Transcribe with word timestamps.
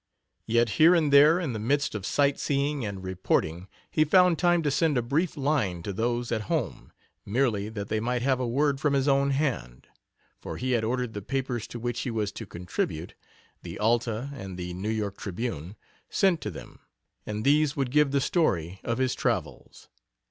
Yet 0.47 0.69
here 0.81 0.95
and 0.95 1.13
there 1.13 1.39
in 1.39 1.53
the 1.53 1.59
midst 1.59 1.93
of 1.93 2.07
sight 2.07 2.39
seeing 2.39 2.83
and 2.83 3.03
reporting 3.03 3.67
he 3.91 4.03
found 4.03 4.39
time 4.39 4.63
to 4.63 4.71
send 4.71 4.97
a 4.97 5.01
brief 5.03 5.37
line 5.37 5.83
to 5.83 5.93
those 5.93 6.31
at 6.31 6.49
home, 6.49 6.91
merely 7.23 7.69
that 7.69 7.89
they 7.89 7.99
might 7.99 8.23
have 8.23 8.39
a 8.39 8.47
word 8.47 8.79
from 8.81 8.93
his 8.93 9.07
own 9.07 9.29
hand, 9.29 9.85
for 10.39 10.57
he 10.57 10.71
had 10.71 10.83
ordered 10.83 11.13
the 11.13 11.21
papers 11.21 11.67
to 11.67 11.79
which 11.79 11.99
he 11.99 12.09
was 12.09 12.31
to 12.31 12.47
contribute 12.47 13.13
the 13.61 13.77
Alta 13.77 14.31
and 14.33 14.57
the 14.57 14.73
New 14.73 14.89
York 14.89 15.17
Tribune 15.17 15.75
sent 16.09 16.41
to 16.41 16.49
them, 16.49 16.79
and 17.27 17.45
these 17.45 17.75
would 17.75 17.91
give 17.91 18.09
the 18.09 18.21
story 18.21 18.79
of 18.83 18.97
his 18.97 19.13
travels. 19.13 19.87